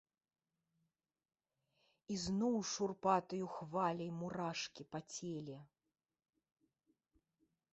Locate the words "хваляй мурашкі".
3.57-4.83